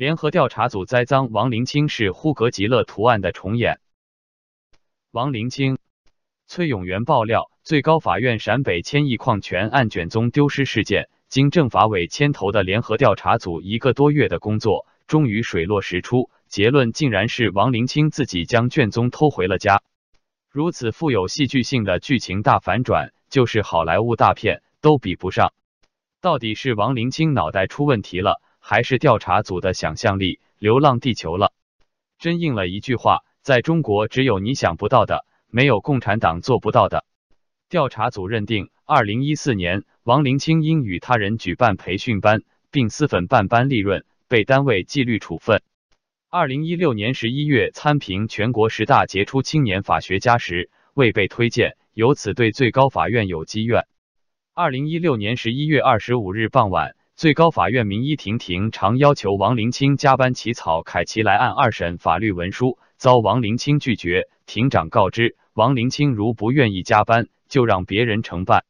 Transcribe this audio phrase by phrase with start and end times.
[0.00, 3.80] 联合调查组栽赃王灵清是呼格吉勒图案的重演。
[5.10, 5.76] 王灵清、
[6.46, 19.82] 崔永元爆料，最高法院陕北千亿矿权案卷宗丢失事件，经政法委牵头的联合调查组一个多月的工作，终于水落石出，结论竟然是王灵清自己将卷宗偷回了家。
[20.50, 25.52] 如此富有戏剧性的剧情大反转，就是好莱坞大片都比不上。
[26.22, 28.40] 到底是王灵清脑袋出问题了？
[28.60, 31.52] 还是调查组的想象力流浪地球了，
[32.18, 37.04] 真应了一句话：在中国，只有你想不到的，没有共产党做不到的。
[37.68, 45.62] 调查组认定，二零一四年，王灵清因与他人举办培训班，并私粉办班利润，被单位纪律处分。
[46.28, 53.86] 二零一六年十一月参评全国十大杰出青年法学家时，未被推荐，由此对最高法院有积怨。
[54.54, 56.94] 二零一六年十一月二十五日傍晚。
[57.20, 64.30] 最高法院民一庭庭常要求王灵清加班起草凯奇莱案二审法律文书，遭王灵清拒绝。
[64.46, 68.64] 庭长告知王灵清，如不愿意加班，就让别人承办。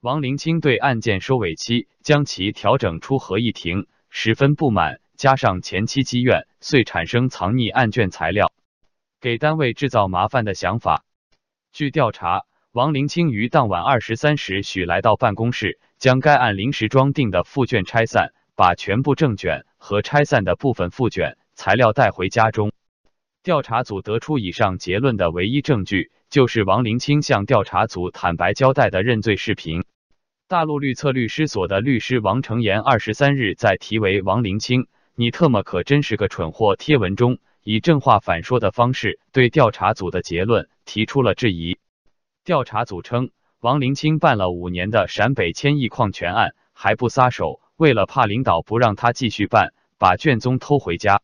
[0.00, 8.52] 王灵清对案件收尾期将其调整出合议庭十分不满，加上前期积怨，遂产生藏匿案卷材料，
[9.20, 11.04] 给单位制造麻烦的想法。
[11.72, 12.44] 据调查。
[12.72, 22.70] 王林清于当晚二十三时许来到办公室，将该案临时装订的复卷拆散，把全部正卷和拆散的部分复卷材料带回家中。
[23.42, 29.82] 调查组得出以上结论的唯一证据，就是王林清向调查组坦白交代的认罪视频。
[30.46, 41.76] 大陆律策律师所的律师王成岩二十三日在题为“王林清，你特么可真是个蠢货”贴文中，以正话反说的方式对调查组的结论提出了质疑。
[42.42, 51.20] 调查组称，王灵清办了五年的陕北千亿矿权案还不撒手，为了怕领导不让他继续办，把卷宗偷回家。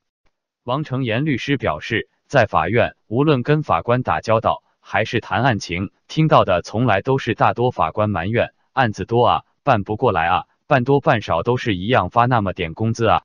[0.62, 13.22] 王成岩律师表示，在法院，无论跟法官打交道还是谈案情，听到的从来都是大多法官埋怨案子多啊，办不过来啊，办多办少都是一样发那么点工资啊，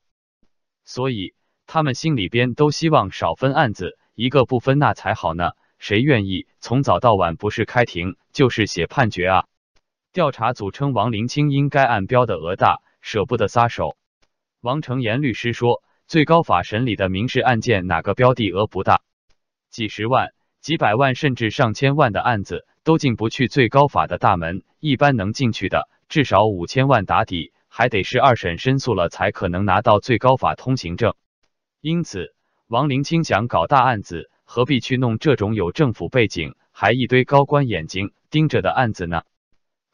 [0.86, 1.34] 所以
[1.68, 5.52] 他们心里边都希望少分案子，一个不分那才好呢。
[5.82, 9.46] 谁愿意从早到晚不是开庭就是写判决啊？
[10.14, 13.98] 调查组称王林清因该案标的额大，舍不得撒手。
[14.62, 19.02] 王成岩律师说，最高法审理的民事案件哪个标的额不大？
[19.72, 31.16] 几十万、几百万甚至上千万的案子都进不去最高法的大门，一般能进去的至少五千万打底，还得是二审申诉了才可能拿到最高法通行证。
[31.82, 32.36] 因此，
[32.68, 34.30] 王林清想搞大案子。
[34.54, 39.24] 何必去弄这种有政府背景还一堆高官眼睛盯着的案子呢？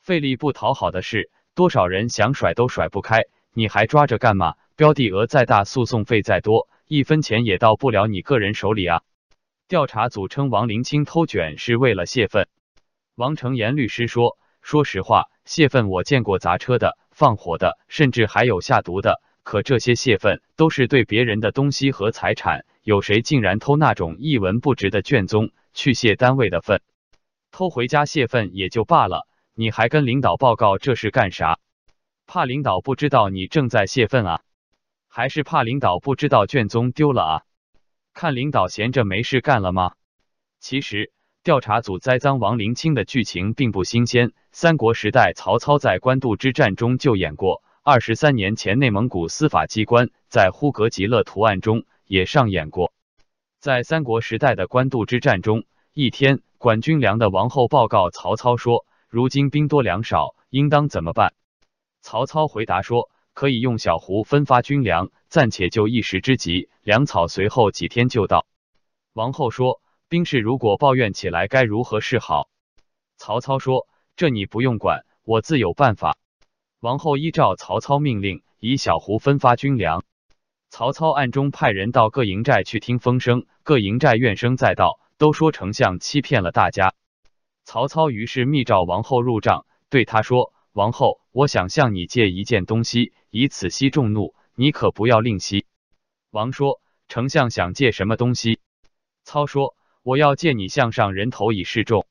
[0.01, 4.55] 费力不讨好的事，多少人想甩都甩不开，你还抓着干嘛？
[4.75, 9.03] 标的额再大，诉讼费再多，一分钱也到不了你个人手里啊！
[9.67, 12.47] 调查组称王林清偷卷是为了泄愤。
[13.13, 19.21] 王成岩律师说：“说实话，泄愤我见过砸车的、放火的，甚至还有下毒的。
[19.43, 26.79] 可这些泄愤都是对别人的东西和财产。”有谁竟然偷那种一文不值的卷宗去泄单位的愤？
[27.51, 31.59] 偷回家泄愤也就罢了，你还跟领导报告这是干啥？
[32.27, 34.39] 怕领导不知道你正在泄愤啊？
[35.09, 37.41] 还是怕领导不知道卷宗丢了啊？
[38.13, 39.91] 看领导闲着没事干了吗？
[40.61, 41.11] 其实
[41.43, 51.83] 调查组栽赃王林清的剧情并不新鲜，三国时代曹操在官渡之战中就演过，二十三年前内蒙古司法机关在呼格吉勒图案中。
[52.07, 52.93] 也上演过，
[53.59, 61.33] 在三国时代的官渡之战中，一天，管军粮的王后报告曹操说：“如今兵多粮少，应当怎么办？”
[62.01, 68.47] 曹操回答说：“可以用小胡分发军粮，暂且就一时之急，粮草随后几天就到。”
[69.13, 72.49] 王后说：“兵士如果抱怨起来，该如何是好？”
[73.17, 76.17] 曹操说：“这你不用管，我自有办法。”
[76.79, 80.05] 王后依照曹操命令，以小胡分发军粮。
[80.77, 86.93] 曹操暗中派人到各营寨去听风声，各营寨怨声载道，都说丞相欺骗了大家。
[87.63, 95.65] 曹操于是密召王后入帐，对他说：“王后，我想向你借一件东西，以此息众怒，你可不要吝惜。”
[96.29, 98.59] 王说：“丞相想借什么东西？”
[99.25, 102.05] 操说：“我要借你项上人头以示众。”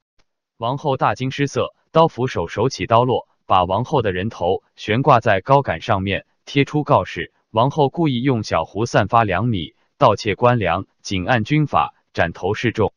[0.59, 7.33] 王后大惊失色，刀斧手手起刀落，把王后的人头悬挂在高杆上面，贴出告示。
[7.57, 12.93] 王后故意用小壶散发粮米，盗窃官粮，仅按军法斩头示众。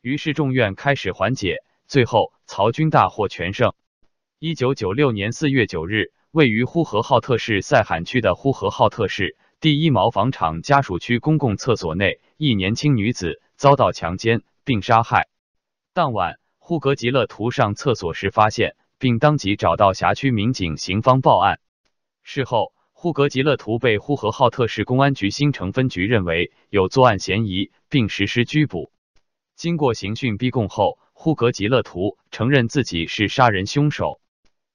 [0.00, 3.72] 于是众怨开始缓解，最后曹军大获全胜。
[4.38, 15.26] 一九九六年四月九日，位于呼和浩特市赛罕区的呼和浩特市第一毛纺厂家属区公共厕所内，一年轻女子遭到强奸并杀害。
[15.92, 21.58] 当晚，呼格吉勒图上厕所时发现，并当即找到辖区民警、刑方报案。
[22.22, 28.90] 事后，呼格吉勒图被呼和浩特市公安局新城分局认为有作案嫌疑，并实施拘捕。
[29.54, 34.20] 经过刑讯逼供后，呼格吉勒图承认自己是杀人凶手。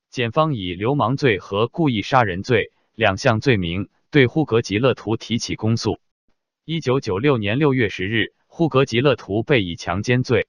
[0.09, 3.89] 检方以流氓罪和故意杀人罪两项罪名。
[4.09, 5.99] 对呼格吉勒图提起公诉。
[6.63, 10.47] 一九九六年六月十日，呼格吉勒图被以强奸罪、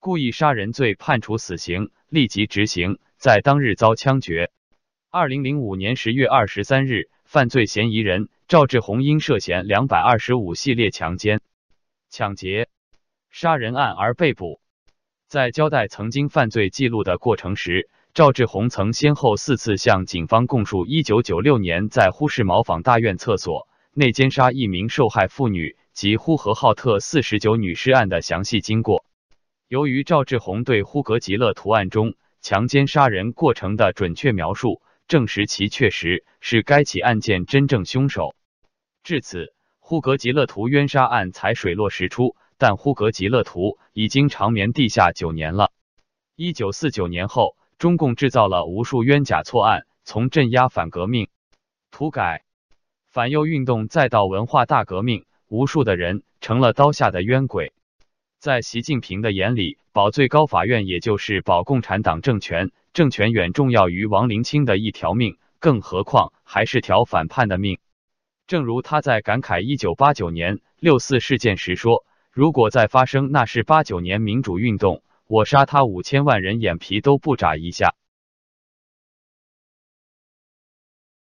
[0.00, 4.50] 故意杀人罪判处死刑，立即执行，在当日遭枪决。
[5.18, 11.40] 二零零五年十月二十三日，犯罪嫌疑人赵志红因涉嫌两百二十五系列强奸、
[12.10, 12.68] 抢劫、
[13.30, 14.60] 杀人案而被捕。
[15.26, 29.06] 在交代曾经犯罪记录的过程时，赵志红曾先后四次向警方供述，一九九六年在呼市毛纺大院厕所内奸杀一名受害妇女及呼和浩特四十九女尸案的详细经过。
[29.66, 38.34] 由于赵志红对呼格吉勒图案中强奸杀人过程的准确描述，证实其确实是该起案件真正凶手。
[39.02, 42.36] 至此，呼格吉勒图冤杀案才水落石出。
[42.58, 45.72] 但呼格吉勒图已经长眠地下九年了。
[46.34, 47.56] 一九四九年后。
[47.78, 51.28] 中共制造了无数冤假错案，从镇压反革命、
[51.90, 52.42] 土改、
[53.06, 57.74] 反右运动，再到文化大革命，无数的人成了刀下的冤鬼。
[58.38, 67.78] 在习近平的眼里，保最高法院也就是保共产党政权，政权远重要于王林清的一条命，更何况还是条反叛的命。
[68.46, 77.94] 正如他在感慨一九八九年六四事件时说：“如果再发生那是八九年民主运动。”我杀他五千万人，眼皮都不眨一下。